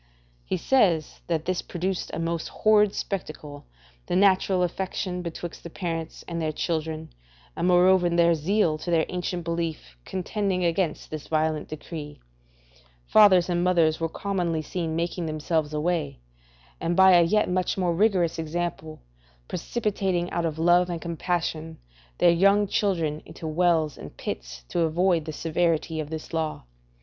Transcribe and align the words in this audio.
He 0.43 0.57
says 0.57 1.21
that 1.27 1.45
this 1.45 1.61
produced 1.61 2.09
a 2.11 2.17
most 2.17 2.47
horrid 2.47 2.95
spectacle 2.95 3.65
the 4.07 4.15
natural 4.15 4.63
affection 4.63 5.21
betwixt 5.21 5.61
the 5.61 5.69
parents 5.69 6.23
and 6.27 6.41
their 6.41 6.51
children, 6.51 7.13
and 7.55 7.67
moreover 7.67 8.09
their 8.09 8.33
zeal 8.33 8.79
to 8.79 8.89
their 8.89 9.05
ancient 9.09 9.43
belief, 9.43 9.95
contending 10.03 10.65
against 10.65 11.11
this 11.11 11.27
violent 11.27 11.67
decree, 11.67 12.19
fathers 13.05 13.47
and 13.47 13.63
mothers 13.63 13.99
were 13.99 14.09
commonly 14.09 14.63
seen 14.63 14.95
making 14.95 15.27
themselves 15.27 15.71
away, 15.71 16.17
and 16.79 16.95
by 16.95 17.11
a 17.11 17.21
yet 17.21 17.47
much 17.47 17.77
more 17.77 17.93
rigorous 17.93 18.39
example, 18.39 19.03
precipitating 19.47 20.31
out 20.31 20.47
of 20.47 20.57
love 20.57 20.89
and 20.89 20.99
compassion 20.99 21.77
their 22.17 22.31
young 22.31 22.65
children 22.65 23.21
into 23.27 23.45
wells 23.45 23.99
and 23.99 24.17
pits, 24.17 24.63
to 24.69 24.79
avoid 24.79 25.25
the 25.25 25.31
severity 25.31 25.99
of 25.99 26.09
this 26.09 26.33
law. 26.33 26.63